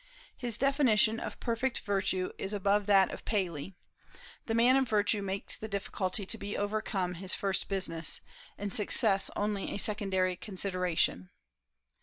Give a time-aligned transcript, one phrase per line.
[0.35, 3.75] His definition of perfect virtue is above that of Paley:
[4.47, 8.19] "The man of virtue makes the difficulty to be overcome his first business,
[8.57, 11.29] and success only a secondary consideration."